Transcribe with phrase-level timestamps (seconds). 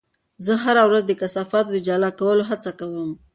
[0.45, 3.09] زه هره ورځ د کثافاتو د جلا کولو هڅه کوم.